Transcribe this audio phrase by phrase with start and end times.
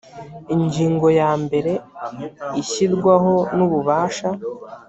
[0.55, 1.71] ingingo yambere
[2.61, 4.29] ishyirwaho n ububasha